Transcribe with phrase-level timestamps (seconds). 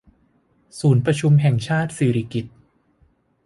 [0.79, 2.55] ศูนย์การประชุมแห่งชาติสิริกิติ์